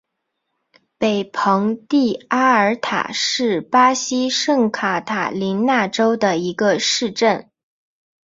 [0.97, 7.51] 北蓬蒂阿尔塔是巴西圣卡塔琳娜州的一个市镇。